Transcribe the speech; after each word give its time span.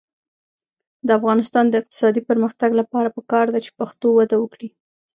د 1.07 1.09
افغانستان 1.19 1.65
د 1.69 1.73
اقتصادي 1.81 2.21
پرمختګ 2.29 2.69
لپاره 2.81 3.13
پکار 3.17 3.45
ده 3.53 3.59
چې 3.65 3.71
پښتو 3.79 4.07
وده 4.17 4.35
وکړي. 4.39 4.69